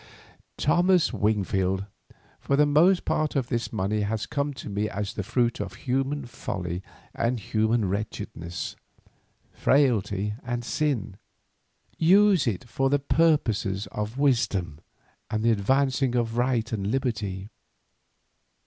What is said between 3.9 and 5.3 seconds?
has come to me as the